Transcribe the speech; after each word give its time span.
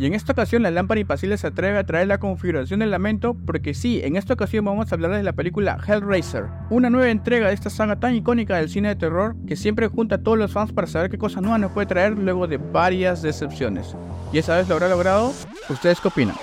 Y 0.00 0.06
en 0.06 0.14
esta 0.14 0.32
ocasión 0.32 0.62
la 0.62 0.70
lámpara 0.70 0.98
impasible 0.98 1.36
se 1.36 1.46
atreve 1.46 1.76
a 1.76 1.84
traer 1.84 2.08
la 2.08 2.16
configuración 2.16 2.80
del 2.80 2.90
lamento 2.90 3.36
porque 3.44 3.74
sí, 3.74 4.00
en 4.02 4.16
esta 4.16 4.32
ocasión 4.32 4.64
vamos 4.64 4.90
a 4.90 4.94
hablar 4.94 5.14
de 5.14 5.22
la 5.22 5.34
película 5.34 5.76
Hellraiser, 5.86 6.46
una 6.70 6.88
nueva 6.88 7.10
entrega 7.10 7.48
de 7.48 7.52
esta 7.52 7.68
saga 7.68 8.00
tan 8.00 8.14
icónica 8.14 8.56
del 8.56 8.70
cine 8.70 8.88
de 8.88 8.96
terror 8.96 9.36
que 9.46 9.56
siempre 9.56 9.88
junta 9.88 10.14
a 10.14 10.22
todos 10.22 10.38
los 10.38 10.52
fans 10.52 10.72
para 10.72 10.86
saber 10.86 11.10
qué 11.10 11.18
cosas 11.18 11.42
nuevas 11.42 11.60
nos 11.60 11.72
puede 11.72 11.86
traer 11.86 12.16
luego 12.16 12.46
de 12.46 12.56
varias 12.56 13.20
decepciones. 13.20 13.94
¿Y 14.32 14.38
esa 14.38 14.56
vez 14.56 14.70
lo 14.70 14.76
habrá 14.76 14.88
logrado? 14.88 15.34
¿Ustedes 15.68 16.00
qué 16.00 16.08
opinan? 16.08 16.36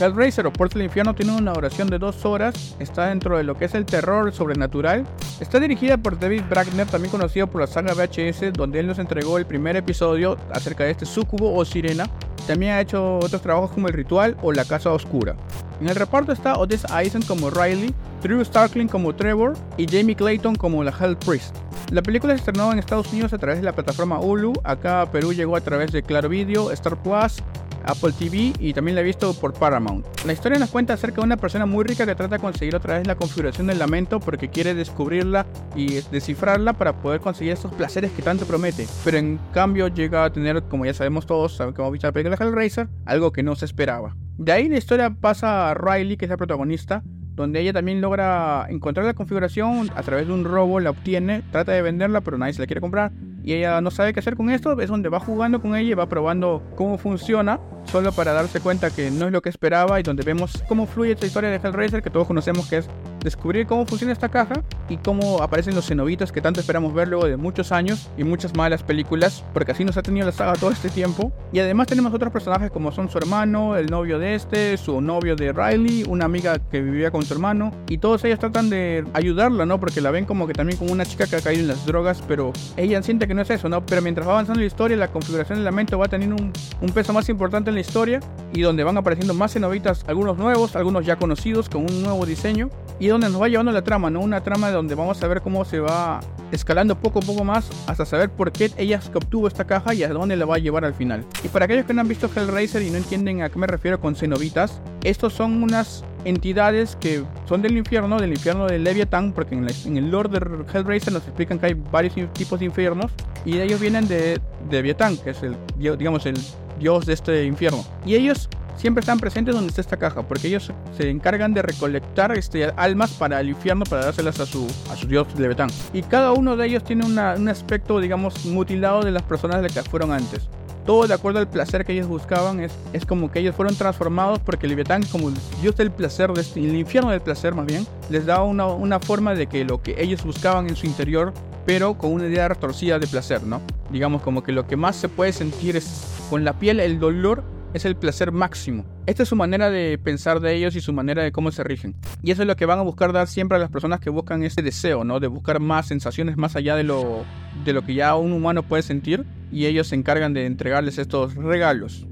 Hellraiser 0.00 0.46
o 0.46 0.52
Puerto 0.52 0.78
del 0.78 0.86
Infierno 0.86 1.14
tiene 1.14 1.36
una 1.36 1.52
duración 1.52 1.88
de 1.88 1.98
dos 1.98 2.24
horas, 2.24 2.76
está 2.78 3.06
dentro 3.06 3.36
de 3.36 3.42
lo 3.42 3.56
que 3.56 3.64
es 3.64 3.74
el 3.74 3.84
terror 3.84 4.32
sobrenatural. 4.32 5.06
Está 5.40 5.58
dirigida 5.58 5.96
por 5.96 6.18
David 6.18 6.42
Brackner, 6.48 6.86
también 6.86 7.10
conocido 7.10 7.48
por 7.48 7.60
la 7.60 7.66
saga 7.66 7.94
VHS, 7.94 8.52
donde 8.52 8.80
él 8.80 8.86
nos 8.86 8.98
entregó 8.98 9.38
el 9.38 9.46
primer 9.46 9.76
episodio 9.76 10.36
acerca 10.52 10.84
de 10.84 10.92
este 10.92 11.06
sucubo 11.06 11.54
o 11.54 11.64
sirena. 11.64 12.08
También 12.46 12.72
ha 12.72 12.80
hecho 12.80 13.18
otros 13.18 13.42
trabajos 13.42 13.72
como 13.72 13.88
El 13.88 13.94
Ritual 13.94 14.36
o 14.42 14.52
La 14.52 14.64
Casa 14.64 14.92
Oscura. 14.92 15.36
En 15.80 15.88
el 15.88 15.96
reparto 15.96 16.32
está 16.32 16.58
Odessa 16.58 17.00
Eisen 17.00 17.22
como 17.22 17.50
Riley, 17.50 17.94
Drew 18.22 18.44
Starkling 18.44 18.88
como 18.88 19.14
Trevor 19.14 19.54
y 19.76 19.86
Jamie 19.86 20.16
Clayton 20.16 20.54
como 20.54 20.82
la 20.82 20.92
Hell 20.98 21.16
Priest. 21.16 21.54
La 21.90 22.02
película 22.02 22.34
se 22.34 22.40
estrenó 22.40 22.72
en 22.72 22.78
Estados 22.78 23.12
Unidos 23.12 23.32
a 23.32 23.38
través 23.38 23.58
de 23.58 23.64
la 23.64 23.72
plataforma 23.72 24.18
Hulu, 24.18 24.52
acá 24.64 25.02
a 25.02 25.10
Perú 25.10 25.32
llegó 25.32 25.56
a 25.56 25.60
través 25.60 25.92
de 25.92 26.02
Claro 26.02 26.28
Video, 26.28 26.70
Star 26.72 26.96
Plus 27.02 27.42
Apple 27.88 28.12
TV 28.12 28.52
y 28.60 28.74
también 28.74 28.94
la 28.94 29.00
he 29.00 29.04
visto 29.04 29.32
por 29.34 29.54
Paramount. 29.54 30.06
La 30.26 30.34
historia 30.34 30.58
nos 30.58 30.70
cuenta 30.70 30.92
acerca 30.92 31.16
de 31.16 31.22
una 31.22 31.38
persona 31.38 31.64
muy 31.64 31.84
rica 31.84 32.04
que 32.04 32.14
trata 32.14 32.36
de 32.36 32.40
conseguir 32.40 32.76
otra 32.76 32.98
vez 32.98 33.06
la 33.06 33.16
configuración 33.16 33.66
del 33.66 33.78
lamento 33.78 34.20
porque 34.20 34.50
quiere 34.50 34.74
descubrirla 34.74 35.46
y 35.74 36.00
descifrarla 36.10 36.74
para 36.74 37.00
poder 37.00 37.20
conseguir 37.20 37.54
esos 37.54 37.72
placeres 37.72 38.10
que 38.12 38.22
tanto 38.22 38.44
promete. 38.44 38.86
Pero 39.04 39.16
en 39.16 39.40
cambio 39.52 39.88
llega 39.88 40.24
a 40.24 40.32
tener, 40.32 40.62
como 40.64 40.84
ya 40.84 40.92
sabemos 40.92 41.26
todos, 41.26 41.56
que 41.56 41.64
hemos 41.64 41.92
visto 41.92 42.06
la 42.06 42.12
película 42.12 42.36
Hellraiser, 42.38 42.88
algo 43.06 43.32
que 43.32 43.42
no 43.42 43.56
se 43.56 43.64
esperaba. 43.64 44.14
De 44.36 44.52
ahí 44.52 44.68
la 44.68 44.76
historia 44.76 45.10
pasa 45.10 45.70
a 45.70 45.74
Riley, 45.74 46.18
que 46.18 46.26
es 46.26 46.30
la 46.30 46.36
protagonista, 46.36 47.02
donde 47.34 47.60
ella 47.60 47.72
también 47.72 48.00
logra 48.00 48.66
encontrar 48.68 49.06
la 49.06 49.14
configuración 49.14 49.90
a 49.94 50.02
través 50.02 50.26
de 50.26 50.32
un 50.34 50.44
robo, 50.44 50.78
la 50.80 50.90
obtiene, 50.90 51.42
trata 51.52 51.72
de 51.72 51.82
venderla, 51.82 52.20
pero 52.20 52.36
nadie 52.36 52.52
se 52.52 52.60
la 52.60 52.66
quiere 52.66 52.80
comprar 52.80 53.12
y 53.48 53.54
ella 53.54 53.80
no 53.80 53.90
sabe 53.90 54.12
qué 54.12 54.20
hacer 54.20 54.36
con 54.36 54.50
esto, 54.50 54.78
es 54.78 54.90
donde 54.90 55.08
va 55.08 55.20
jugando 55.20 55.62
con 55.62 55.74
ella 55.74 55.90
y 55.90 55.94
va 55.94 56.06
probando 56.06 56.62
cómo 56.76 56.98
funciona, 56.98 57.58
solo 57.90 58.12
para 58.12 58.32
darse 58.32 58.60
cuenta 58.60 58.90
que 58.90 59.10
no 59.10 59.26
es 59.26 59.32
lo 59.32 59.42
que 59.42 59.48
esperaba 59.48 59.98
y 59.98 60.02
donde 60.02 60.22
vemos 60.22 60.62
cómo 60.68 60.86
fluye 60.86 61.12
esta 61.12 61.26
historia 61.26 61.50
de 61.50 61.56
Hellraiser 61.56 62.02
que 62.02 62.10
todos 62.10 62.26
conocemos 62.26 62.68
que 62.68 62.78
es 62.78 62.88
descubrir 63.20 63.66
cómo 63.66 63.86
funciona 63.86 64.12
esta 64.12 64.28
caja 64.28 64.62
y 64.88 64.96
cómo 64.98 65.42
aparecen 65.42 65.74
los 65.74 65.86
cenobitas 65.86 66.32
que 66.32 66.40
tanto 66.40 66.60
esperamos 66.60 66.94
ver 66.94 67.08
luego 67.08 67.26
de 67.26 67.36
muchos 67.36 67.72
años 67.72 68.08
y 68.16 68.24
muchas 68.24 68.54
malas 68.54 68.82
películas, 68.82 69.44
porque 69.52 69.72
así 69.72 69.84
nos 69.84 69.96
ha 69.96 70.02
tenido 70.02 70.26
la 70.26 70.32
saga 70.32 70.54
todo 70.54 70.70
este 70.70 70.88
tiempo. 70.88 71.32
Y 71.52 71.58
además 71.60 71.86
tenemos 71.86 72.12
otros 72.14 72.32
personajes 72.32 72.70
como 72.70 72.92
son 72.92 73.08
su 73.08 73.18
hermano, 73.18 73.76
el 73.76 73.86
novio 73.86 74.18
de 74.18 74.34
este, 74.34 74.76
su 74.76 75.00
novio 75.00 75.36
de 75.36 75.52
Riley, 75.52 76.04
una 76.08 76.24
amiga 76.24 76.58
que 76.58 76.80
vivía 76.80 77.10
con 77.10 77.22
su 77.24 77.34
hermano, 77.34 77.72
y 77.88 77.98
todos 77.98 78.24
ellos 78.24 78.38
tratan 78.38 78.70
de 78.70 79.04
ayudarla, 79.12 79.66
¿no? 79.66 79.80
Porque 79.80 80.00
la 80.00 80.10
ven 80.10 80.24
como 80.24 80.46
que 80.46 80.52
también 80.52 80.78
como 80.78 80.92
una 80.92 81.04
chica 81.04 81.26
que 81.26 81.36
ha 81.36 81.40
caído 81.40 81.62
en 81.62 81.68
las 81.68 81.84
drogas, 81.86 82.22
pero 82.26 82.52
ella 82.76 83.02
siente 83.02 83.26
que 83.26 83.34
no 83.34 83.42
es 83.42 83.50
eso, 83.50 83.68
¿no? 83.68 83.84
Pero 83.84 84.02
mientras 84.02 84.26
va 84.26 84.32
avanzando 84.32 84.60
la 84.60 84.66
historia, 84.66 84.96
la 84.96 85.08
configuración 85.08 85.58
del 85.58 85.64
lamento 85.64 85.98
va 85.98 86.08
teniendo 86.08 86.36
un, 86.36 86.52
un, 86.80 86.90
peso 86.90 87.12
más 87.12 87.28
importante 87.28 87.70
en 87.70 87.74
la 87.74 87.77
historia 87.80 88.20
y 88.52 88.62
donde 88.62 88.84
van 88.84 88.96
apareciendo 88.96 89.34
más 89.34 89.52
cenobitas, 89.52 90.04
algunos 90.06 90.36
nuevos, 90.38 90.76
algunos 90.76 91.04
ya 91.04 91.16
conocidos, 91.16 91.68
con 91.68 91.82
un 91.82 92.02
nuevo 92.02 92.24
diseño 92.26 92.70
y 92.98 93.08
donde 93.08 93.28
nos 93.28 93.40
va 93.40 93.48
llevando 93.48 93.72
la 93.72 93.82
trama, 93.82 94.10
¿no? 94.10 94.20
Una 94.20 94.42
trama 94.42 94.70
donde 94.70 94.94
vamos 94.94 95.22
a 95.22 95.28
ver 95.28 95.40
cómo 95.42 95.64
se 95.64 95.80
va 95.80 96.20
escalando 96.50 96.98
poco 96.98 97.18
a 97.18 97.22
poco 97.22 97.44
más 97.44 97.68
hasta 97.86 98.06
saber 98.06 98.30
por 98.30 98.52
qué 98.52 98.70
ella 98.76 99.00
obtuvo 99.14 99.48
esta 99.48 99.66
caja 99.66 99.94
y 99.94 100.02
a 100.02 100.08
dónde 100.08 100.36
la 100.36 100.46
va 100.46 100.56
a 100.56 100.58
llevar 100.58 100.84
al 100.84 100.94
final. 100.94 101.24
Y 101.44 101.48
para 101.48 101.66
aquellos 101.66 101.86
que 101.86 101.94
no 101.94 102.00
han 102.00 102.08
visto 102.08 102.28
Hellraiser 102.34 102.82
y 102.82 102.90
no 102.90 102.96
entienden 102.96 103.42
a 103.42 103.50
qué 103.50 103.58
me 103.58 103.66
refiero 103.66 104.00
con 104.00 104.16
cenobitas, 104.16 104.80
estos 105.04 105.34
son 105.34 105.62
unas 105.62 106.04
entidades 106.24 106.96
que 106.96 107.22
son 107.46 107.62
del 107.62 107.76
infierno, 107.76 108.18
del 108.18 108.30
infierno 108.30 108.66
de 108.66 108.78
Leviathan, 108.78 109.32
porque 109.32 109.54
en, 109.54 109.96
el 109.96 110.10
lore 110.10 110.28
de 110.28 110.38
Hellraiser 110.72 111.12
nos 111.12 111.22
explican 111.22 111.58
que 111.58 111.66
hay 111.66 111.74
varios 111.74 112.14
tipos 112.32 112.58
de 112.58 112.66
infiernos 112.66 113.12
y 113.44 113.58
ellos 113.58 113.80
vienen 113.80 114.08
de, 114.08 114.40
de 114.68 114.76
Leviathan, 114.76 115.16
que 115.18 115.30
es 115.30 115.42
el, 115.42 115.56
digamos, 115.76 116.26
el 116.26 116.36
dios 116.78 117.06
de 117.06 117.14
este 117.14 117.44
infierno. 117.44 117.84
Y 118.06 118.14
ellos 118.14 118.48
siempre 118.76 119.00
están 119.00 119.18
presentes 119.18 119.54
donde 119.54 119.68
está 119.68 119.80
esta 119.80 119.96
caja, 119.96 120.22
porque 120.22 120.48
ellos 120.48 120.72
se 120.96 121.10
encargan 121.10 121.52
de 121.52 121.62
recolectar 121.62 122.36
este, 122.36 122.72
almas 122.76 123.10
para 123.12 123.40
el 123.40 123.50
infierno, 123.50 123.84
para 123.84 124.06
dárselas 124.06 124.40
a 124.40 124.46
su, 124.46 124.66
a 124.90 124.96
su 124.96 125.06
dios 125.06 125.26
Leviatán. 125.36 125.68
Y 125.92 126.02
cada 126.02 126.32
uno 126.32 126.56
de 126.56 126.66
ellos 126.66 126.84
tiene 126.84 127.04
un 127.04 127.48
aspecto, 127.48 128.00
digamos, 128.00 128.46
mutilado 128.46 129.02
de 129.02 129.10
las 129.10 129.22
personas 129.22 129.56
de 129.56 129.62
las 129.62 129.72
que 129.72 129.82
fueron 129.82 130.12
antes 130.12 130.48
todo 130.88 131.06
de 131.06 131.12
acuerdo 131.12 131.38
al 131.38 131.50
placer 131.50 131.84
que 131.84 131.92
ellos 131.92 132.06
buscaban. 132.06 132.60
Es, 132.60 132.72
es 132.94 133.04
como 133.04 133.30
que 133.30 133.40
ellos 133.40 133.54
fueron 133.54 133.76
transformados 133.76 134.38
porque 134.38 134.66
Leviatán, 134.66 135.02
como 135.12 135.30
dios 135.60 135.76
del 135.76 135.90
placer, 135.90 136.32
este, 136.38 136.60
el 136.60 136.74
infierno 136.74 137.10
del 137.10 137.20
placer 137.20 137.54
más 137.54 137.66
bien, 137.66 137.86
les 138.08 138.24
daba 138.24 138.44
una, 138.44 138.66
una, 138.68 138.98
forma 138.98 139.34
de 139.34 139.48
que 139.48 139.66
lo 139.66 139.82
que 139.82 140.02
ellos 140.02 140.24
buscaban 140.24 140.66
en 140.66 140.76
su 140.76 140.86
interior, 140.86 141.34
pero 141.66 141.98
con 141.98 142.14
una 142.14 142.26
idea 142.26 142.48
retorcida 142.48 142.98
de 142.98 143.06
placer, 143.06 143.42
¿no? 143.42 143.60
Digamos 143.92 144.22
como 144.22 144.42
que 144.42 144.50
lo 144.50 144.66
que 144.66 144.76
más 144.76 144.96
se 144.96 145.10
puede 145.10 145.34
sentir 145.34 145.76
es 145.76 146.17
con 146.28 146.44
la 146.44 146.58
piel 146.58 146.80
el 146.80 146.98
dolor 146.98 147.42
es 147.74 147.84
el 147.84 147.96
placer 147.96 148.32
máximo. 148.32 148.84
Esta 149.06 149.22
es 149.22 149.28
su 149.28 149.36
manera 149.36 149.70
de 149.70 149.98
pensar 149.98 150.40
de 150.40 150.54
ellos 150.54 150.76
y 150.76 150.80
su 150.80 150.92
manera 150.92 151.22
de 151.22 151.32
cómo 151.32 151.50
se 151.50 151.64
rigen. 151.64 151.94
Y 152.22 152.30
eso 152.30 152.42
es 152.42 152.48
lo 152.48 152.56
que 152.56 152.66
van 152.66 152.78
a 152.78 152.82
buscar 152.82 153.12
dar 153.12 153.26
siempre 153.28 153.56
a 153.56 153.58
las 153.58 153.70
personas 153.70 154.00
que 154.00 154.10
buscan 154.10 154.42
ese 154.42 154.62
deseo, 154.62 155.04
¿no? 155.04 155.20
De 155.20 155.26
buscar 155.26 155.60
más 155.60 155.86
sensaciones 155.86 156.36
más 156.36 156.56
allá 156.56 156.76
de 156.76 156.84
lo, 156.84 157.24
de 157.64 157.72
lo 157.72 157.82
que 157.82 157.94
ya 157.94 158.14
un 158.16 158.32
humano 158.32 158.62
puede 158.62 158.82
sentir. 158.82 159.24
Y 159.50 159.66
ellos 159.66 159.88
se 159.88 159.94
encargan 159.94 160.34
de 160.34 160.46
entregarles 160.46 160.98
estos 160.98 161.34
regalos. 161.34 162.06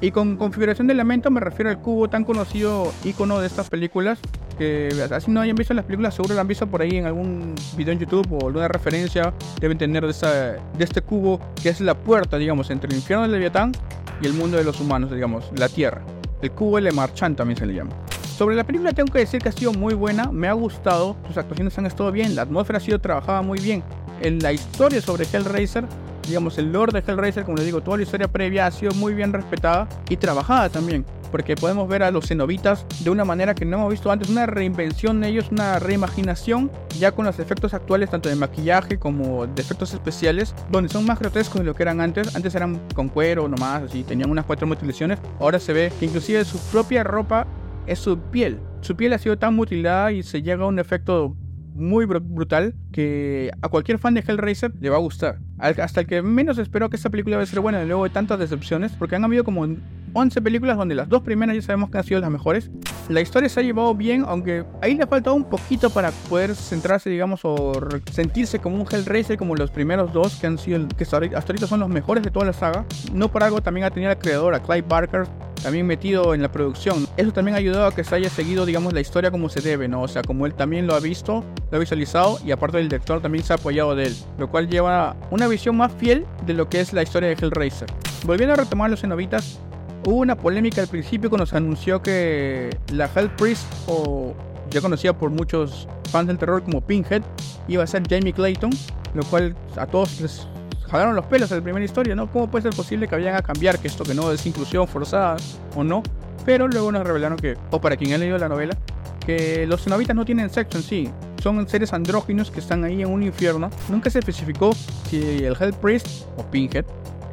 Y 0.00 0.12
con 0.12 0.36
configuración 0.36 0.86
de 0.86 0.94
elemento 0.94 1.30
me 1.30 1.40
refiero 1.40 1.70
al 1.70 1.80
cubo 1.80 2.08
tan 2.08 2.24
conocido 2.24 2.92
icono 3.04 3.38
de 3.38 3.46
estas 3.46 3.68
películas 3.68 4.18
que 4.56 4.88
así 5.10 5.30
no 5.30 5.40
hayan 5.40 5.56
visto 5.56 5.72
las 5.74 5.84
películas 5.84 6.14
seguro 6.14 6.34
lo 6.34 6.40
han 6.40 6.48
visto 6.48 6.66
por 6.66 6.82
ahí 6.82 6.96
en 6.96 7.06
algún 7.06 7.54
video 7.76 7.92
en 7.92 7.98
YouTube 7.98 8.26
o 8.32 8.46
alguna 8.46 8.68
referencia 8.68 9.32
deben 9.58 9.78
tener 9.78 10.04
de, 10.04 10.10
esa, 10.10 10.30
de 10.32 10.84
este 10.84 11.00
cubo 11.00 11.40
que 11.62 11.70
es 11.70 11.80
la 11.80 11.94
puerta 11.94 12.36
digamos 12.36 12.70
entre 12.70 12.90
el 12.90 12.96
infierno 12.96 13.22
del 13.22 13.32
Leviatán 13.32 13.72
y 14.20 14.26
el 14.26 14.32
mundo 14.34 14.56
de 14.56 14.64
los 14.64 14.80
humanos, 14.80 15.10
digamos, 15.10 15.50
la 15.56 15.68
Tierra. 15.68 16.02
El 16.42 16.50
cubo 16.52 16.78
L 16.78 16.90
Marchand 16.92 17.36
también 17.36 17.58
se 17.58 17.66
le 17.66 17.74
llama. 17.74 17.90
Sobre 18.36 18.56
la 18.56 18.64
película 18.64 18.92
tengo 18.92 19.12
que 19.12 19.20
decir 19.20 19.40
que 19.40 19.50
ha 19.50 19.52
sido 19.52 19.72
muy 19.72 19.94
buena, 19.94 20.30
me 20.32 20.48
ha 20.48 20.52
gustado, 20.52 21.16
sus 21.26 21.36
actuaciones 21.36 21.76
han 21.78 21.86
estado 21.86 22.10
bien, 22.10 22.34
la 22.34 22.42
atmósfera 22.42 22.78
ha 22.78 22.80
sido 22.80 22.98
trabajada 22.98 23.42
muy 23.42 23.58
bien. 23.60 23.82
En 24.22 24.38
la 24.38 24.52
historia 24.52 25.00
sobre 25.00 25.24
Hellraiser, 25.24 25.84
digamos, 26.26 26.58
el 26.58 26.72
lore 26.72 26.92
de 26.92 27.12
Hellraiser, 27.12 27.44
como 27.44 27.56
les 27.56 27.66
digo, 27.66 27.80
toda 27.80 27.96
la 27.96 28.02
historia 28.02 28.28
previa 28.28 28.66
ha 28.66 28.70
sido 28.70 28.92
muy 28.94 29.14
bien 29.14 29.32
respetada 29.32 29.88
y 30.08 30.16
trabajada 30.16 30.68
también 30.68 31.04
porque 31.30 31.54
podemos 31.54 31.88
ver 31.88 32.02
a 32.02 32.10
los 32.10 32.26
cenobitas 32.26 32.84
de 33.00 33.10
una 33.10 33.24
manera 33.24 33.54
que 33.54 33.64
no 33.64 33.76
hemos 33.76 33.90
visto 33.90 34.10
antes, 34.10 34.28
una 34.28 34.46
reinvención 34.46 35.20
de 35.20 35.28
ellos, 35.28 35.48
una 35.50 35.78
reimaginación, 35.78 36.70
ya 36.98 37.12
con 37.12 37.24
los 37.24 37.38
efectos 37.38 37.74
actuales, 37.74 38.10
tanto 38.10 38.28
de 38.28 38.36
maquillaje 38.36 38.98
como 38.98 39.46
de 39.46 39.62
efectos 39.62 39.94
especiales, 39.94 40.54
donde 40.70 40.88
son 40.88 41.06
más 41.06 41.18
grotescos 41.18 41.60
de 41.60 41.64
lo 41.64 41.74
que 41.74 41.82
eran 41.82 42.00
antes. 42.00 42.34
Antes 42.34 42.54
eran 42.54 42.80
con 42.94 43.08
cuero 43.08 43.48
nomás, 43.48 43.84
así, 43.84 44.02
tenían 44.02 44.30
unas 44.30 44.44
cuatro 44.44 44.66
mutilaciones. 44.66 45.18
Ahora 45.38 45.58
se 45.58 45.72
ve 45.72 45.92
que 45.98 46.06
inclusive 46.06 46.44
su 46.44 46.58
propia 46.70 47.04
ropa 47.04 47.46
es 47.86 47.98
su 47.98 48.18
piel. 48.18 48.58
Su 48.80 48.96
piel 48.96 49.12
ha 49.12 49.18
sido 49.18 49.38
tan 49.38 49.54
mutilada 49.54 50.12
y 50.12 50.22
se 50.22 50.42
llega 50.42 50.64
a 50.64 50.68
un 50.68 50.78
efecto 50.78 51.36
muy 51.80 52.04
brutal 52.04 52.74
que 52.92 53.50
a 53.62 53.68
cualquier 53.68 53.98
fan 53.98 54.14
de 54.14 54.24
Hellraiser 54.26 54.72
le 54.80 54.90
va 54.90 54.96
a 54.96 55.00
gustar. 55.00 55.38
Hasta 55.58 56.00
el 56.00 56.06
que 56.06 56.22
menos 56.22 56.58
espero 56.58 56.90
que 56.90 56.96
esta 56.96 57.10
película 57.10 57.36
va 57.36 57.42
a 57.42 57.46
ser 57.46 57.60
buena 57.60 57.84
luego 57.84 58.04
de 58.04 58.10
tantas 58.10 58.38
decepciones, 58.38 58.92
porque 58.92 59.16
han 59.16 59.24
habido 59.24 59.44
como 59.44 59.66
11 60.12 60.42
películas 60.42 60.76
donde 60.76 60.94
las 60.94 61.08
dos 61.08 61.22
primeras 61.22 61.56
ya 61.56 61.62
sabemos 61.62 61.90
que 61.90 61.98
han 61.98 62.04
sido 62.04 62.20
las 62.20 62.30
mejores. 62.30 62.70
La 63.10 63.20
historia 63.20 63.48
se 63.48 63.58
ha 63.58 63.62
llevado 63.64 63.92
bien, 63.92 64.24
aunque 64.28 64.64
ahí 64.80 64.94
le 64.94 65.02
ha 65.02 65.06
faltado 65.08 65.34
un 65.34 65.42
poquito 65.42 65.90
para 65.90 66.12
poder 66.28 66.54
centrarse, 66.54 67.10
digamos, 67.10 67.40
o 67.42 67.72
sentirse 68.12 68.60
como 68.60 68.76
un 68.76 68.86
Hellraiser 68.88 69.36
como 69.36 69.56
los 69.56 69.72
primeros 69.72 70.12
dos 70.12 70.36
que 70.36 70.46
han 70.46 70.56
sido, 70.58 70.86
que 70.96 71.02
hasta 71.02 71.16
ahorita 71.18 71.66
son 71.66 71.80
los 71.80 71.88
mejores 71.88 72.22
de 72.22 72.30
toda 72.30 72.46
la 72.46 72.52
saga. 72.52 72.84
No 73.12 73.28
por 73.28 73.42
algo 73.42 73.60
también 73.60 73.84
ha 73.84 73.90
tenido 73.90 74.10
la 74.10 74.16
creadora, 74.16 74.62
Clive 74.62 74.86
Barker, 74.88 75.26
también 75.60 75.88
metido 75.88 76.34
en 76.34 76.42
la 76.42 76.52
producción. 76.52 77.08
Eso 77.16 77.32
también 77.32 77.56
ha 77.56 77.58
ayudado 77.58 77.86
a 77.86 77.92
que 77.92 78.04
se 78.04 78.14
haya 78.14 78.30
seguido, 78.30 78.64
digamos, 78.64 78.92
la 78.92 79.00
historia 79.00 79.32
como 79.32 79.48
se 79.48 79.60
debe, 79.60 79.88
¿no? 79.88 80.02
O 80.02 80.08
sea, 80.08 80.22
como 80.22 80.46
él 80.46 80.54
también 80.54 80.86
lo 80.86 80.94
ha 80.94 81.00
visto, 81.00 81.44
lo 81.72 81.76
ha 81.76 81.80
visualizado 81.80 82.38
y 82.46 82.52
aparte 82.52 82.76
del 82.76 82.88
director 82.88 83.20
también 83.20 83.42
se 83.42 83.52
ha 83.52 83.56
apoyado 83.56 83.96
de 83.96 84.06
él, 84.06 84.16
lo 84.38 84.48
cual 84.48 84.68
lleva 84.68 85.16
una 85.32 85.48
visión 85.48 85.76
más 85.76 85.90
fiel 85.94 86.26
de 86.46 86.54
lo 86.54 86.68
que 86.68 86.78
es 86.80 86.92
la 86.92 87.02
historia 87.02 87.30
de 87.30 87.34
Hellraiser. 87.34 87.88
Volviendo 88.24 88.52
a 88.52 88.56
retomar 88.56 88.88
los 88.88 89.00
cenobitas, 89.00 89.58
hubo 90.04 90.16
una 90.16 90.36
polémica 90.36 90.80
al 90.80 90.88
principio 90.88 91.30
cuando 91.30 91.46
se 91.46 91.56
anunció 91.56 92.02
que 92.02 92.76
la 92.92 93.10
Hell 93.14 93.30
Priest, 93.30 93.66
o 93.86 94.34
ya 94.70 94.80
conocida 94.80 95.12
por 95.16 95.30
muchos 95.30 95.88
fans 96.10 96.28
del 96.28 96.38
terror 96.38 96.62
como 96.62 96.80
Pinhead, 96.80 97.22
iba 97.68 97.84
a 97.84 97.86
ser 97.86 98.02
Jamie 98.08 98.32
Clayton, 98.32 98.70
lo 99.14 99.22
cual 99.24 99.56
a 99.76 99.86
todos 99.86 100.20
les 100.20 100.46
jalaron 100.88 101.14
los 101.14 101.24
pelos 101.26 101.50
en 101.50 101.58
la 101.58 101.62
primera 101.62 101.84
historia, 101.84 102.14
¿no? 102.14 102.30
¿Cómo 102.30 102.50
puede 102.50 102.62
ser 102.62 102.74
posible 102.74 103.06
que 103.06 103.14
vayan 103.14 103.36
a 103.36 103.42
cambiar 103.42 103.78
que 103.78 103.88
esto 103.88 104.04
que 104.04 104.14
no 104.14 104.32
es 104.32 104.44
inclusión 104.46 104.86
forzada 104.88 105.36
o 105.74 105.84
no? 105.84 106.02
Pero 106.44 106.68
luego 106.68 106.90
nos 106.90 107.06
revelaron 107.06 107.38
que, 107.38 107.56
o 107.70 107.80
para 107.80 107.96
quien 107.96 108.12
ha 108.14 108.18
leído 108.18 108.38
la 108.38 108.48
novela, 108.48 108.76
que 109.24 109.66
los 109.66 109.84
cenobitas 109.84 110.16
no 110.16 110.24
tienen 110.24 110.50
sexo 110.50 110.78
en 110.78 110.84
sí. 110.84 111.10
son 111.42 111.68
seres 111.68 111.92
andróginos 111.92 112.50
que 112.50 112.60
están 112.60 112.84
ahí 112.84 113.02
en 113.02 113.08
un 113.08 113.22
infierno. 113.22 113.70
Nunca 113.88 114.10
se 114.10 114.18
especificó 114.18 114.72
si 115.08 115.44
el 115.44 115.56
Hell 115.58 115.74
Priest 115.74 116.26
o 116.36 116.42
Pinhead 116.42 116.84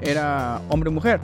era 0.01 0.61
hombre 0.69 0.89
o 0.89 0.93
mujer. 0.93 1.19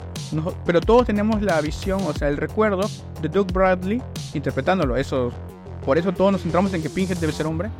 Pero 0.64 0.80
todos 0.80 1.06
tenemos 1.06 1.42
la 1.42 1.60
visión, 1.60 2.00
o 2.06 2.12
sea, 2.12 2.28
el 2.28 2.36
recuerdo 2.36 2.88
de 3.20 3.28
Doug 3.28 3.52
Bradley 3.52 4.02
interpretándolo. 4.32 4.96
Eso, 4.96 5.32
por 5.84 5.98
eso 5.98 6.12
todos 6.12 6.32
nos 6.32 6.42
centramos 6.42 6.72
en 6.74 6.82
que 6.82 6.90
Pinhead 6.90 7.18
debe 7.18 7.32
ser 7.32 7.46
hombre. 7.46 7.70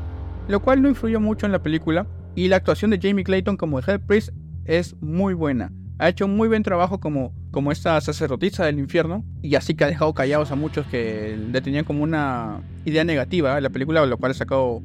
Lo 0.48 0.60
cual 0.60 0.82
no 0.82 0.88
influyó 0.88 1.20
mucho 1.20 1.46
en 1.46 1.52
la 1.52 1.62
película. 1.62 2.06
Y 2.34 2.48
la 2.48 2.56
actuación 2.56 2.90
de 2.90 2.98
Jamie 3.00 3.24
Clayton 3.24 3.56
como 3.56 3.78
el 3.78 3.84
Hell 3.86 4.00
Priest 4.00 4.30
es 4.64 4.96
muy 5.00 5.34
buena. 5.34 5.72
Ha 5.98 6.08
hecho 6.08 6.26
un 6.26 6.36
muy 6.36 6.48
buen 6.48 6.62
trabajo 6.62 6.98
como, 6.98 7.32
como 7.50 7.70
esta 7.72 8.00
sacerdotisa 8.00 8.66
del 8.66 8.78
infierno. 8.78 9.24
Y 9.42 9.54
así 9.54 9.74
que 9.74 9.84
ha 9.84 9.88
dejado 9.88 10.12
callados 10.12 10.50
a 10.50 10.56
muchos 10.56 10.86
que 10.86 11.38
le 11.50 11.60
tenían 11.60 11.84
como 11.84 12.02
una 12.02 12.60
idea 12.84 13.04
negativa 13.04 13.54
de 13.54 13.60
la 13.60 13.70
película, 13.70 14.04
lo 14.04 14.18
cual 14.18 14.32
ha 14.32 14.34
sacado 14.34 14.82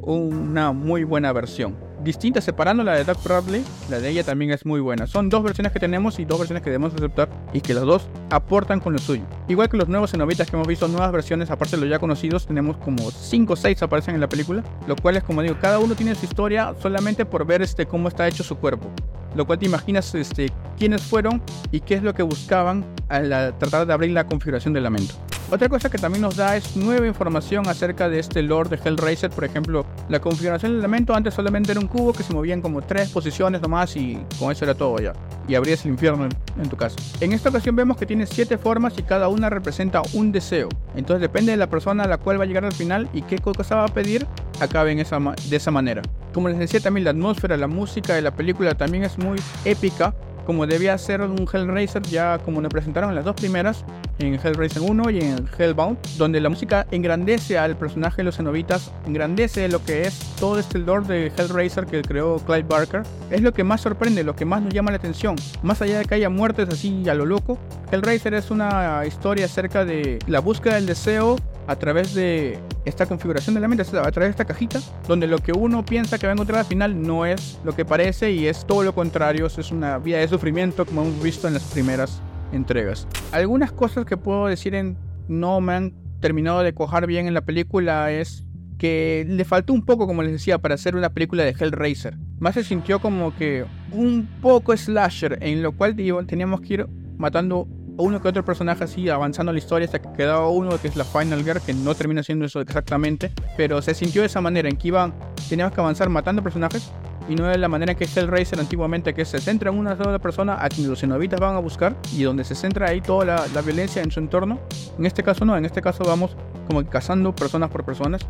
una 0.00 0.72
muy 0.72 1.04
buena 1.04 1.32
versión 1.32 1.85
distinta, 2.06 2.40
separando 2.40 2.82
la 2.82 2.94
de 2.94 3.04
Doug 3.04 3.18
Bradley, 3.22 3.62
la 3.90 4.00
de 4.00 4.08
ella 4.08 4.24
también 4.24 4.52
es 4.52 4.64
muy 4.64 4.80
buena. 4.80 5.06
Son 5.06 5.28
dos 5.28 5.42
versiones 5.42 5.72
que 5.72 5.80
tenemos 5.80 6.18
y 6.18 6.24
dos 6.24 6.38
versiones 6.38 6.62
que 6.62 6.70
debemos 6.70 6.94
aceptar 6.94 7.28
y 7.52 7.60
que 7.60 7.74
los 7.74 7.84
dos 7.84 8.08
aportan 8.30 8.80
con 8.80 8.94
lo 8.94 8.98
suyo. 8.98 9.24
Igual 9.48 9.68
que 9.68 9.76
los 9.76 9.88
nuevos 9.88 10.12
cenobitas 10.12 10.48
que 10.48 10.56
hemos 10.56 10.66
visto, 10.66 10.88
nuevas 10.88 11.12
versiones, 11.12 11.50
aparte 11.50 11.76
de 11.76 11.82
los 11.82 11.90
ya 11.90 11.98
conocidos, 11.98 12.46
tenemos 12.46 12.78
como 12.78 13.10
5 13.10 13.52
o 13.52 13.56
6 13.56 13.82
aparecen 13.82 14.14
en 14.14 14.20
la 14.20 14.28
película, 14.28 14.64
lo 14.86 14.96
cual 14.96 15.16
es 15.16 15.24
como 15.24 15.42
digo, 15.42 15.56
cada 15.60 15.78
uno 15.78 15.94
tiene 15.94 16.14
su 16.14 16.24
historia 16.24 16.74
solamente 16.80 17.26
por 17.26 17.44
ver 17.44 17.60
este, 17.60 17.84
cómo 17.84 18.08
está 18.08 18.26
hecho 18.26 18.42
su 18.42 18.56
cuerpo. 18.56 18.90
Lo 19.34 19.46
cual 19.46 19.58
te 19.58 19.66
imaginas 19.66 20.14
este, 20.14 20.50
quiénes 20.78 21.02
fueron 21.02 21.42
y 21.70 21.80
qué 21.80 21.94
es 21.94 22.02
lo 22.02 22.14
que 22.14 22.22
buscaban 22.22 22.86
al 23.08 23.28
tratar 23.58 23.86
de 23.86 23.92
abrir 23.92 24.12
la 24.12 24.26
configuración 24.26 24.72
del 24.72 24.84
lamento. 24.84 25.14
Otra 25.48 25.68
cosa 25.68 25.88
que 25.88 25.96
también 25.96 26.22
nos 26.22 26.34
da 26.34 26.56
es 26.56 26.76
nueva 26.76 27.06
información 27.06 27.68
acerca 27.68 28.08
de 28.08 28.18
este 28.18 28.42
Lord 28.42 28.68
de 28.68 28.80
Hellraiser. 28.84 29.30
Por 29.30 29.44
ejemplo, 29.44 29.86
la 30.08 30.20
configuración 30.20 30.72
del 30.72 30.80
elemento 30.80 31.14
antes 31.14 31.34
solamente 31.34 31.70
era 31.70 31.80
un 31.80 31.86
cubo 31.86 32.12
que 32.12 32.24
se 32.24 32.34
movía 32.34 32.52
en 32.52 32.60
como 32.60 32.82
tres 32.82 33.10
posiciones 33.10 33.62
nomás 33.62 33.94
y 33.94 34.18
con 34.40 34.50
eso 34.50 34.64
era 34.64 34.74
todo 34.74 34.98
ya. 34.98 35.12
Y 35.46 35.54
abrías 35.54 35.84
el 35.84 35.92
infierno 35.92 36.28
en, 36.60 36.68
tu 36.68 36.76
casa. 36.76 36.96
En 37.20 37.32
esta 37.32 37.50
ocasión 37.50 37.76
vemos 37.76 37.96
que 37.96 38.06
tiene 38.06 38.26
siete 38.26 38.58
formas 38.58 38.94
y 38.98 39.04
cada 39.04 39.28
una 39.28 39.48
representa 39.48 40.02
un 40.14 40.32
deseo. 40.32 40.68
Entonces 40.96 41.20
depende 41.20 41.52
de 41.52 41.58
la 41.58 41.68
persona 41.68 42.02
a 42.02 42.08
la 42.08 42.18
cual 42.18 42.40
va 42.40 42.42
a 42.42 42.46
llegar 42.46 42.64
al 42.64 42.72
final 42.72 43.08
y 43.12 43.22
qué 43.22 43.38
cosa 43.38 43.76
va 43.76 43.84
a 43.84 43.88
pedir, 43.88 44.26
acabe 44.58 45.00
esa, 45.00 45.20
de 45.20 45.56
esa 45.56 45.70
manera. 45.70 46.02
Como 46.34 46.48
les 46.48 46.58
decía 46.58 46.80
también 46.80 47.04
la 47.04 47.10
atmósfera, 47.10 47.56
la 47.56 47.68
música 47.68 48.14
de 48.14 48.22
la 48.22 48.34
película 48.34 48.74
también 48.74 49.04
es 49.04 49.16
muy 49.16 49.38
épica 49.64 50.12
como 50.46 50.66
debía 50.66 50.96
ser 50.96 51.20
un 51.22 51.46
Hellraiser, 51.52 52.02
ya 52.02 52.38
como 52.38 52.60
nos 52.62 52.72
presentaron 52.72 53.10
en 53.10 53.16
las 53.16 53.24
dos 53.24 53.34
primeras, 53.34 53.84
en 54.18 54.34
Hellraiser 54.34 54.82
1 54.82 55.10
y 55.10 55.20
en 55.20 55.48
Hellbound, 55.58 55.98
donde 56.16 56.40
la 56.40 56.48
música 56.48 56.86
engrandece 56.90 57.58
al 57.58 57.76
personaje 57.76 58.18
de 58.18 58.24
los 58.24 58.36
cenobitas, 58.36 58.92
engrandece 59.06 59.68
lo 59.68 59.84
que 59.84 60.02
es 60.02 60.18
todo 60.38 60.58
este 60.58 60.78
lore 60.78 61.06
de 61.06 61.32
Hellraiser 61.36 61.86
que 61.86 62.02
creó 62.02 62.38
Clive 62.38 62.64
Barker. 62.68 63.02
Es 63.30 63.42
lo 63.42 63.52
que 63.52 63.64
más 63.64 63.80
sorprende, 63.80 64.24
lo 64.24 64.36
que 64.36 64.44
más 64.44 64.62
nos 64.62 64.72
llama 64.72 64.90
la 64.90 64.96
atención. 64.96 65.36
Más 65.62 65.82
allá 65.82 65.98
de 65.98 66.04
que 66.04 66.14
haya 66.14 66.28
muertes 66.28 66.68
así 66.68 67.08
a 67.08 67.14
lo 67.14 67.26
loco, 67.26 67.58
Hellraiser 67.90 68.34
es 68.34 68.50
una 68.50 69.04
historia 69.06 69.46
acerca 69.46 69.84
de 69.84 70.18
la 70.26 70.40
búsqueda 70.40 70.76
del 70.76 70.86
deseo 70.86 71.36
a 71.66 71.76
través 71.76 72.14
de 72.14 72.58
esta 72.84 73.06
configuración 73.06 73.54
de 73.54 73.60
la 73.60 73.68
mente, 73.68 73.82
a 73.82 74.10
través 74.12 74.14
de 74.14 74.30
esta 74.30 74.44
cajita, 74.44 74.80
donde 75.08 75.26
lo 75.26 75.38
que 75.38 75.52
uno 75.52 75.84
piensa 75.84 76.18
que 76.18 76.26
va 76.26 76.32
a 76.32 76.34
encontrar 76.34 76.60
al 76.60 76.64
final 76.64 77.02
no 77.02 77.26
es 77.26 77.58
lo 77.64 77.74
que 77.74 77.84
parece 77.84 78.30
y 78.30 78.46
es 78.46 78.64
todo 78.66 78.84
lo 78.84 78.94
contrario, 78.94 79.46
es 79.46 79.70
una 79.72 79.98
vida 79.98 80.18
de 80.18 80.28
sufrimiento 80.28 80.86
como 80.86 81.02
hemos 81.02 81.22
visto 81.22 81.48
en 81.48 81.54
las 81.54 81.64
primeras 81.64 82.22
entregas. 82.52 83.06
Algunas 83.32 83.72
cosas 83.72 84.04
que 84.04 84.16
puedo 84.16 84.46
decir 84.46 84.74
en 84.74 84.96
no 85.28 85.60
me 85.60 85.74
han 85.74 85.94
terminado 86.20 86.62
de 86.62 86.74
cojar 86.74 87.06
bien 87.06 87.26
en 87.26 87.34
la 87.34 87.44
película 87.44 88.10
es 88.10 88.44
que 88.78 89.24
le 89.28 89.44
faltó 89.44 89.72
un 89.72 89.84
poco, 89.84 90.06
como 90.06 90.22
les 90.22 90.32
decía, 90.32 90.58
para 90.58 90.74
hacer 90.74 90.96
una 90.96 91.10
película 91.10 91.44
de 91.44 91.54
Hellraiser. 91.58 92.16
Más 92.38 92.54
se 92.54 92.64
sintió 92.64 93.00
como 93.00 93.34
que 93.34 93.64
un 93.92 94.28
poco 94.42 94.76
slasher, 94.76 95.38
en 95.40 95.62
lo 95.62 95.72
cual 95.72 95.96
teníamos 96.26 96.60
que 96.60 96.74
ir 96.74 96.86
matando 97.16 97.66
uno 97.98 98.20
que 98.20 98.28
otro 98.28 98.44
personaje 98.44 98.84
así 98.84 99.08
avanzando 99.08 99.52
la 99.52 99.58
historia 99.58 99.86
hasta 99.86 100.00
que 100.00 100.12
quedaba 100.12 100.50
uno 100.50 100.78
que 100.80 100.88
es 100.88 100.96
la 100.96 101.04
Final 101.04 101.42
Girl, 101.42 101.60
que 101.64 101.72
no 101.72 101.94
termina 101.94 102.22
siendo 102.22 102.44
eso 102.44 102.60
exactamente, 102.60 103.32
pero 103.56 103.80
se 103.80 103.94
sintió 103.94 104.20
de 104.20 104.26
esa 104.26 104.42
manera, 104.42 104.68
en 104.68 104.76
que 104.76 104.88
iban, 104.88 105.14
teníamos 105.48 105.74
que 105.74 105.80
avanzar 105.80 106.10
matando 106.10 106.42
personajes 106.42 106.92
y 107.28 107.34
no 107.34 107.46
de 107.46 107.58
la 107.58 107.68
manera 107.68 107.94
que 107.94 108.04
es 108.04 108.16
el 108.16 108.28
Racer 108.28 108.58
antiguamente, 108.60 109.14
que 109.14 109.24
se 109.24 109.38
centra 109.38 109.70
en 109.70 109.78
una 109.78 109.96
sola 109.96 110.18
persona 110.18 110.62
a 110.64 110.68
quien 110.68 110.88
los 110.88 111.00
cenobitas 111.00 111.40
van 111.40 111.56
a 111.56 111.58
buscar 111.58 111.96
y 112.12 112.22
donde 112.22 112.44
se 112.44 112.54
centra 112.54 112.90
ahí 112.90 113.00
toda 113.00 113.24
la, 113.24 113.46
la, 113.54 113.62
violencia 113.62 114.02
en 114.02 114.10
su 114.10 114.20
entorno. 114.20 114.60
En 114.98 115.06
este 115.06 115.22
caso 115.22 115.44
no, 115.44 115.56
en 115.56 115.64
este 115.64 115.82
caso 115.82 116.04
vamos 116.04 116.36
como 116.66 116.84
cazando 116.86 117.34
personas 117.34 117.70
por 117.70 117.84
personas 117.84 118.22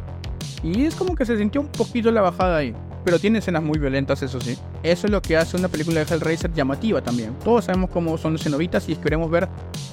y 0.63 0.85
es 0.85 0.95
como 0.95 1.15
que 1.15 1.25
se 1.25 1.37
sintió 1.37 1.61
un 1.61 1.69
poquito 1.69 2.11
la 2.11 2.23
bajada 2.23 2.59
ahí 2.59 2.75
pero 3.07 3.21
tiene 3.21 3.39
escenas 3.39 3.63
muy 3.63 3.79
violentas, 3.79 4.21
eso 4.25 4.41
sí. 4.41 4.59
Eso 4.83 5.07
es 5.07 5.13
lo 5.13 5.23
que 5.23 5.37
hace 5.37 5.57
una 5.57 5.69
película 5.69 6.05
de 6.05 6.13
Hellraiser 6.13 6.53
llamativa 6.53 7.01
también. 7.01 7.37
Todos 7.45 7.67
sabemos 7.67 7.89
cómo 7.91 8.19
son 8.19 8.33
los 8.33 8.43
cenobitas 8.43 8.89
y 8.89 8.97
queremos 8.97 9.31
ver 9.31 9.49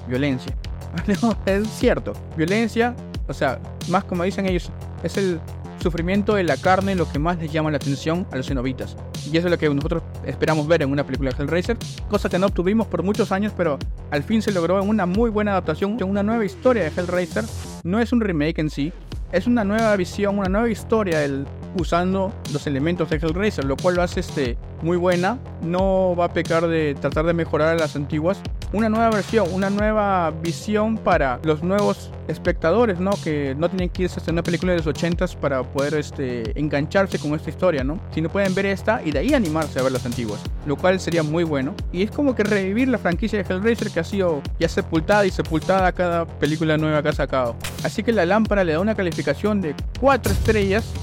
violencia. 0.07 0.57
es 1.45 1.67
cierto, 1.69 2.13
violencia, 2.35 2.95
o 3.27 3.33
sea, 3.33 3.59
más 3.89 4.03
como 4.05 4.23
dicen 4.23 4.47
ellos, 4.47 4.71
es 5.03 5.15
el 5.17 5.39
sufrimiento 5.83 6.35
de 6.35 6.43
la 6.43 6.57
carne 6.57 6.95
lo 6.95 7.11
que 7.11 7.19
más 7.19 7.37
les 7.37 7.51
llama 7.51 7.69
la 7.69 7.77
atención 7.77 8.25
a 8.31 8.37
los 8.37 8.47
cenobitas. 8.47 8.95
Y 9.31 9.37
eso 9.37 9.47
es 9.47 9.51
lo 9.51 9.57
que 9.57 9.69
nosotros 9.69 10.03
esperamos 10.25 10.67
ver 10.67 10.81
en 10.81 10.91
una 10.91 11.05
película 11.05 11.31
de 11.31 11.43
Hellraiser, 11.43 11.77
cosa 12.09 12.29
que 12.29 12.39
no 12.39 12.47
obtuvimos 12.47 12.87
por 12.87 13.03
muchos 13.03 13.31
años, 13.31 13.53
pero 13.55 13.77
al 14.09 14.23
fin 14.23 14.41
se 14.41 14.51
logró 14.51 14.81
en 14.81 14.89
una 14.89 15.05
muy 15.05 15.29
buena 15.29 15.51
adaptación, 15.51 16.01
una 16.03 16.23
nueva 16.23 16.45
historia 16.45 16.83
de 16.83 16.89
Hellraiser. 16.89 17.43
No 17.83 17.99
es 17.99 18.11
un 18.11 18.21
remake 18.21 18.59
en 18.59 18.69
sí, 18.69 18.91
es 19.31 19.45
una 19.45 19.63
nueva 19.63 19.95
visión, 19.95 20.39
una 20.39 20.49
nueva 20.49 20.69
historia 20.69 21.23
el, 21.23 21.45
usando 21.79 22.33
los 22.51 22.67
elementos 22.67 23.09
de 23.09 23.17
Hellraiser, 23.17 23.65
lo 23.65 23.77
cual 23.77 23.95
lo 23.95 24.03
hace 24.03 24.19
este, 24.19 24.57
muy 24.81 24.97
buena. 24.97 25.39
No 25.61 26.15
va 26.15 26.25
a 26.25 26.33
pecar 26.33 26.67
de 26.67 26.95
tratar 26.99 27.25
de 27.25 27.33
mejorar 27.33 27.69
a 27.69 27.75
las 27.75 27.95
antiguas. 27.95 28.39
Una 28.71 28.89
nueva 28.89 29.11
versión, 29.11 29.47
una 29.51 29.69
nueva 29.69 30.31
visión 30.31 30.97
para 30.97 31.39
los 31.43 31.61
nuevos 31.61 32.09
espectadores, 32.27 32.99
¿no? 32.99 33.11
Que 33.23 33.55
no 33.55 33.69
tienen 33.69 33.89
que 33.89 34.03
irse 34.03 34.19
a 34.25 34.31
una 34.31 34.41
película 34.41 34.71
de 34.73 34.79
los 34.79 34.87
80s 34.87 35.35
para 35.35 35.63
poder 35.63 35.93
este, 35.95 36.57
engancharse 36.59 37.19
con 37.19 37.33
esta 37.35 37.49
historia, 37.49 37.83
¿no? 37.83 37.99
Sino 38.13 38.29
pueden 38.29 38.55
ver 38.55 38.65
esta 38.65 39.01
y 39.03 39.11
de 39.11 39.19
ahí 39.19 39.33
animarse 39.33 39.79
a 39.79 39.83
ver 39.83 39.91
las 39.91 40.05
antiguas, 40.05 40.41
lo 40.65 40.75
cual 40.75 40.99
sería 40.99 41.21
muy 41.21 41.43
bueno. 41.43 41.75
Y 41.91 42.03
es 42.03 42.11
como 42.11 42.35
que 42.35 42.43
revivir 42.43 42.87
la 42.87 42.97
franquicia 42.97 43.41
de 43.41 43.53
Hellraiser 43.53 43.91
que 43.91 43.99
ha 43.99 44.03
sido 44.03 44.41
ya 44.59 44.69
sepultada 44.69 45.25
y 45.25 45.31
sepultada 45.31 45.91
cada 45.91 46.25
película 46.25 46.77
nueva 46.77 47.03
que 47.03 47.09
ha 47.09 47.13
sacado. 47.13 47.55
Así 47.83 48.03
que 48.03 48.11
la 48.11 48.25
lámpara 48.25 48.63
le 48.63 48.73
da 48.73 48.79
una 48.79 48.95
calificación 48.95 49.61
de 49.61 49.75
4 49.99 50.31
estrellas 50.31 50.93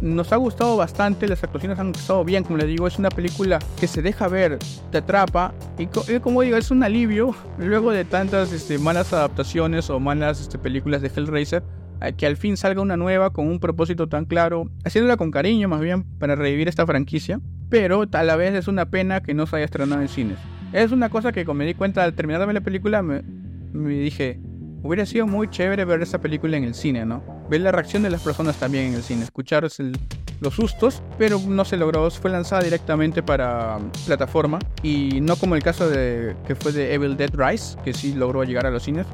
nos, 0.00 0.32
ha 0.32 0.36
gustado 0.36 0.76
bastante, 0.76 1.28
las 1.28 1.42
actuaciones 1.42 1.78
han 1.78 1.90
estado 1.90 2.24
bien, 2.24 2.44
como 2.44 2.58
les 2.58 2.66
digo, 2.66 2.86
es 2.86 2.98
una 2.98 3.10
película 3.10 3.58
que 3.78 3.86
se 3.86 4.02
deja 4.02 4.28
ver, 4.28 4.58
te 4.90 4.98
atrapa 4.98 5.54
y, 5.78 5.86
como 6.20 6.42
digo, 6.42 6.56
es 6.56 6.70
un 6.70 6.82
alivio 6.82 7.34
luego 7.58 7.90
de 7.90 8.04
tantas 8.04 8.52
este, 8.52 8.78
malas 8.78 9.12
adaptaciones 9.12 9.90
o 9.90 10.00
malas 10.00 10.40
este, 10.40 10.58
películas 10.58 11.02
de 11.02 11.10
Hellraiser 11.14 11.62
que 12.16 12.26
al 12.26 12.36
fin 12.36 12.56
salga 12.56 12.82
una 12.82 12.96
nueva 12.96 13.30
con 13.30 13.46
un 13.46 13.60
propósito 13.60 14.08
tan 14.08 14.24
claro, 14.24 14.68
haciéndola 14.84 15.16
con 15.16 15.30
cariño 15.30 15.68
más 15.68 15.80
bien 15.80 16.02
para 16.18 16.34
revivir 16.34 16.66
esta 16.66 16.84
franquicia, 16.84 17.40
pero 17.68 18.04
a 18.10 18.22
la 18.24 18.34
vez 18.34 18.54
es 18.54 18.66
una 18.66 18.86
pena 18.86 19.22
que 19.22 19.34
no 19.34 19.46
se 19.46 19.56
haya 19.56 19.64
estrenado 19.66 20.02
en 20.02 20.08
cines. 20.08 20.38
Es 20.72 20.90
una 20.90 21.10
cosa 21.10 21.32
que 21.32 21.44
como 21.44 21.58
me 21.58 21.66
di 21.66 21.74
cuenta 21.74 22.02
al 22.02 22.14
terminar 22.14 22.40
de 22.40 22.46
ver 22.46 22.54
la 22.54 22.60
película 22.62 23.02
me, 23.02 23.22
dije, 23.72 24.40
hubiera 24.82 25.06
sido 25.06 25.26
muy 25.26 25.48
chévere 25.48 25.84
ver 25.84 26.02
esta 26.02 26.20
película 26.20 26.56
en 26.56 26.64
el 26.64 26.74
cine, 26.74 27.06
¿no? 27.06 27.22
Ver 27.52 27.60
la 27.60 27.70
reacción 27.70 28.02
de 28.02 28.08
las 28.08 28.22
personas 28.22 28.56
también 28.56 28.86
en 28.86 28.94
el 28.94 29.02
cine, 29.02 29.24
escuchar 29.24 29.68
los 30.40 30.54
sustos, 30.54 31.02
pero 31.18 31.38
no 31.38 31.66
se 31.66 31.76
logró, 31.76 32.10
fue 32.10 32.30
lanzada 32.30 32.62
directamente 32.62 33.22
para 33.22 33.76
um, 33.76 33.90
plataforma 34.06 34.58
y 34.82 35.20
no 35.20 35.36
como 35.36 35.54
el 35.54 35.62
caso 35.62 35.86
de 35.86 36.34
que 36.46 36.54
fue 36.54 36.72
de 36.72 36.94
Evil 36.94 37.14
Dead 37.14 37.28
Rise, 37.34 37.76
que 37.84 37.92
sí 37.92 38.14
logró 38.14 38.42
llegar 38.44 38.64
a 38.64 38.70
los 38.70 38.84
cines 38.84 39.06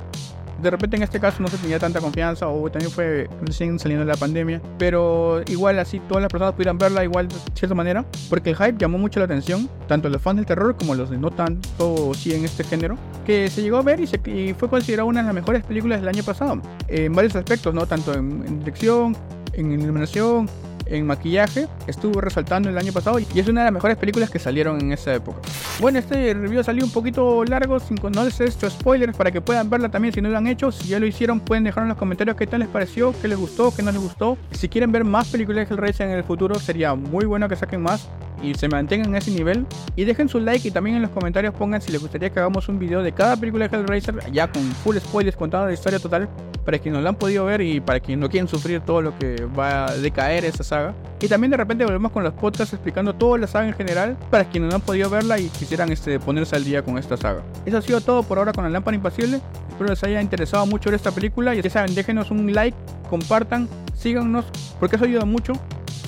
de 0.60 0.70
repente 0.70 0.96
en 0.96 1.02
este 1.02 1.20
caso 1.20 1.42
no 1.42 1.48
se 1.48 1.56
tenía 1.58 1.78
tanta 1.78 2.00
confianza 2.00 2.48
o 2.48 2.70
también 2.70 2.90
fue 2.90 3.28
recién 3.42 3.78
saliendo 3.78 4.04
de 4.04 4.12
la 4.12 4.18
pandemia, 4.18 4.60
pero 4.78 5.42
igual 5.46 5.78
así 5.78 6.00
todas 6.00 6.22
las 6.22 6.30
personas 6.30 6.54
pudieran 6.54 6.78
verla 6.78 7.04
igual 7.04 7.28
de 7.28 7.34
cierta 7.54 7.74
manera, 7.74 8.04
porque 8.28 8.50
el 8.50 8.56
hype 8.56 8.76
llamó 8.78 8.98
mucho 8.98 9.20
la 9.20 9.26
atención, 9.26 9.68
tanto 9.86 10.08
los 10.08 10.20
fans 10.20 10.36
del 10.36 10.46
terror 10.46 10.76
como 10.76 10.94
los 10.94 11.10
de 11.10 11.18
no 11.18 11.30
tanto 11.30 12.12
sí 12.14 12.34
en 12.34 12.44
este 12.44 12.64
género, 12.64 12.96
que 13.24 13.50
se 13.50 13.62
llegó 13.62 13.78
a 13.78 13.82
ver 13.82 14.00
y, 14.00 14.06
se, 14.06 14.18
fue 14.54 14.68
considerada 14.68 15.04
una 15.04 15.20
de 15.20 15.26
las 15.26 15.34
mejores 15.34 15.64
películas 15.64 16.00
del 16.00 16.08
año 16.08 16.22
pasado, 16.22 16.60
en 16.88 17.12
varios 17.12 17.36
aspectos, 17.36 17.74
¿no? 17.74 17.86
Tanto 17.86 18.12
en, 18.14 18.44
en 18.46 18.58
dirección, 18.60 19.16
en 19.52 19.72
iluminación, 19.72 20.48
en 20.88 21.06
maquillaje 21.06 21.68
estuvo 21.86 22.20
resaltando 22.20 22.68
el 22.68 22.78
año 22.78 22.92
pasado 22.92 23.18
y 23.18 23.26
es 23.34 23.48
una 23.48 23.60
de 23.60 23.66
las 23.66 23.72
mejores 23.72 23.96
películas 23.96 24.30
que 24.30 24.38
salieron 24.38 24.80
en 24.80 24.92
esa 24.92 25.14
época. 25.14 25.40
Bueno, 25.80 25.98
este 25.98 26.34
review 26.34 26.62
salió 26.64 26.84
un 26.84 26.90
poquito 26.90 27.44
largo, 27.44 27.78
sin, 27.80 27.98
he 27.98 28.44
hecho 28.44 28.70
spoilers 28.70 29.16
para 29.16 29.30
que 29.30 29.40
puedan 29.40 29.70
verla 29.70 29.88
también 29.88 30.12
si 30.12 30.20
no 30.20 30.28
lo 30.28 30.38
han 30.38 30.46
hecho. 30.46 30.72
Si 30.72 30.88
ya 30.88 30.98
lo 30.98 31.06
hicieron, 31.06 31.40
pueden 31.40 31.64
dejar 31.64 31.84
en 31.84 31.90
los 31.90 31.98
comentarios 31.98 32.36
qué 32.36 32.46
tal 32.46 32.60
les 32.60 32.68
pareció, 32.68 33.14
qué 33.20 33.28
les 33.28 33.38
gustó, 33.38 33.74
qué 33.74 33.82
no 33.82 33.92
les 33.92 34.00
gustó. 34.00 34.36
Si 34.50 34.68
quieren 34.68 34.92
ver 34.92 35.04
más 35.04 35.28
películas 35.28 35.68
de 35.68 35.74
Hellraiser 35.74 36.08
en 36.08 36.16
el 36.16 36.24
futuro, 36.24 36.56
sería 36.56 36.94
muy 36.94 37.24
bueno 37.26 37.48
que 37.48 37.56
saquen 37.56 37.82
más 37.82 38.08
y 38.42 38.54
se 38.54 38.68
mantengan 38.68 39.08
en 39.10 39.16
ese 39.16 39.30
nivel. 39.30 39.66
Y 39.96 40.04
dejen 40.04 40.28
su 40.28 40.40
like 40.40 40.66
y 40.66 40.70
también 40.70 40.96
en 40.96 41.02
los 41.02 41.10
comentarios 41.10 41.54
pongan 41.54 41.80
si 41.80 41.92
les 41.92 42.00
gustaría 42.00 42.30
que 42.30 42.38
hagamos 42.38 42.68
un 42.68 42.78
video 42.78 43.02
de 43.02 43.12
cada 43.12 43.36
película 43.36 43.68
de 43.68 43.76
Hellraiser, 43.76 44.32
ya 44.32 44.50
con 44.50 44.62
full 44.62 44.96
spoilers 44.96 45.36
contando 45.36 45.66
la 45.66 45.74
historia 45.74 45.98
total 45.98 46.28
para 46.68 46.78
quienes 46.78 46.98
no 46.98 47.02
la 47.02 47.08
han 47.08 47.16
podido 47.16 47.46
ver 47.46 47.62
y 47.62 47.80
para 47.80 47.98
quienes 47.98 48.20
no 48.20 48.28
quieren 48.28 48.46
sufrir 48.46 48.82
todo 48.82 49.00
lo 49.00 49.18
que 49.18 49.46
va 49.58 49.86
a 49.86 49.96
decaer 49.96 50.44
esa 50.44 50.62
saga. 50.62 50.94
Y 51.18 51.26
también 51.26 51.50
de 51.50 51.56
repente 51.56 51.82
volvemos 51.82 52.12
con 52.12 52.22
los 52.22 52.34
podcasts 52.34 52.74
explicando 52.74 53.14
toda 53.14 53.38
la 53.38 53.46
saga 53.46 53.68
en 53.68 53.72
general 53.72 54.18
para 54.30 54.44
quienes 54.44 54.68
no 54.68 54.76
han 54.76 54.82
podido 54.82 55.08
verla 55.08 55.38
y 55.38 55.48
quisieran 55.48 55.90
este, 55.90 56.20
ponerse 56.20 56.56
al 56.56 56.66
día 56.66 56.82
con 56.82 56.98
esta 56.98 57.16
saga. 57.16 57.40
Eso 57.64 57.78
ha 57.78 57.80
sido 57.80 58.02
todo 58.02 58.22
por 58.22 58.36
ahora 58.36 58.52
con 58.52 58.64
la 58.64 58.68
lámpara 58.68 58.94
impasible. 58.94 59.40
Espero 59.70 59.88
les 59.88 60.04
haya 60.04 60.20
interesado 60.20 60.66
mucho 60.66 60.90
ver 60.90 60.96
esta 60.96 61.10
película 61.10 61.54
y 61.54 61.62
ya 61.62 61.70
saben, 61.70 61.94
déjenos 61.94 62.30
un 62.30 62.52
like, 62.52 62.76
compartan, 63.08 63.66
síganos 63.96 64.44
porque 64.78 64.96
eso 64.96 65.06
ayuda 65.06 65.24
mucho. 65.24 65.54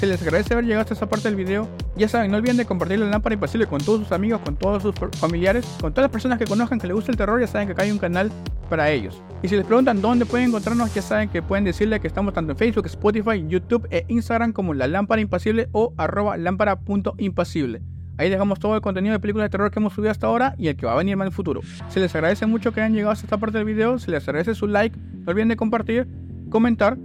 Se 0.01 0.07
les 0.07 0.23
agradece 0.23 0.55
haber 0.55 0.65
llegado 0.65 0.81
hasta 0.81 0.95
esta 0.95 1.11
parte 1.11 1.29
del 1.29 1.37
video. 1.37 1.69
Ya 1.95 2.09
saben, 2.09 2.31
no 2.31 2.39
olviden 2.39 2.57
de 2.57 2.65
compartir 2.65 2.99
la 2.99 3.05
lámpara 3.05 3.35
impasible 3.35 3.67
con 3.67 3.83
todos 3.83 4.01
sus 4.01 4.13
amigos, 4.13 4.41
con 4.41 4.57
todos 4.57 4.83
sus 4.83 4.95
familiares, 5.19 5.67
con 5.79 5.93
todas 5.93 6.05
las 6.05 6.11
personas 6.11 6.39
que 6.39 6.47
conozcan 6.47 6.81
que 6.81 6.87
les 6.87 6.97
gusta 6.97 7.13
el 7.13 7.19
terror. 7.19 7.39
Ya 7.39 7.47
saben 7.47 7.69
que 7.69 7.73
acá 7.73 7.83
hay 7.83 7.91
un 7.91 7.99
canal 7.99 8.33
para 8.71 8.91
ellos. 8.91 9.23
Y 9.43 9.49
si 9.49 9.57
les 9.57 9.67
preguntan 9.67 10.01
dónde 10.01 10.25
pueden 10.25 10.49
encontrarnos, 10.49 10.95
ya 10.95 11.03
saben 11.03 11.29
que 11.29 11.43
pueden 11.43 11.65
decirle 11.65 12.01
que 12.01 12.07
estamos 12.07 12.33
tanto 12.33 12.53
en 12.53 12.57
Facebook, 12.57 12.87
Spotify, 12.87 13.47
YouTube 13.47 13.87
e 13.91 14.07
Instagram 14.09 14.55
como 14.55 14.73
la 14.73 14.89
lámpara 14.89 15.21
impasible 15.21 15.69
o 15.73 15.93
arroba 15.99 16.39
lámpara.impasible. 16.39 17.83
Ahí 18.17 18.31
dejamos 18.31 18.59
todo 18.59 18.77
el 18.77 18.81
contenido 18.81 19.13
de 19.13 19.21
películas 19.21 19.45
de 19.45 19.51
terror 19.51 19.71
que 19.71 19.81
hemos 19.81 19.93
subido 19.93 20.13
hasta 20.13 20.29
ahora 20.29 20.55
y 20.57 20.69
el 20.69 20.77
que 20.77 20.87
va 20.87 20.93
a 20.93 20.97
venir 20.97 21.19
más 21.19 21.27
en 21.27 21.29
el 21.29 21.35
futuro. 21.35 21.61
Se 21.91 22.01
les 22.01 22.15
agradece 22.15 22.47
mucho 22.47 22.73
que 22.73 22.81
hayan 22.81 22.95
llegado 22.95 23.13
hasta 23.13 23.27
esta 23.27 23.37
parte 23.37 23.59
del 23.59 23.67
video, 23.67 23.99
se 23.99 24.11
les 24.11 24.27
agradece 24.27 24.55
su 24.55 24.67
like, 24.67 24.99
no 24.99 25.31
olviden 25.31 25.49
de 25.49 25.57
compartir, 25.57 26.09
comentar 26.49 26.97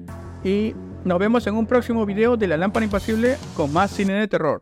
y 0.46 0.74
nos 1.06 1.20
vemos 1.20 1.46
en 1.46 1.56
un 1.56 1.68
próximo 1.68 2.06
video 2.06 2.36
de 2.36 2.48
la 2.48 2.58
lámpara 2.58 2.84
impasible 2.84 3.38
con 3.56 3.72
más 3.72 3.92
cine 3.92 4.14
de 4.14 4.28
terror. 4.28 4.60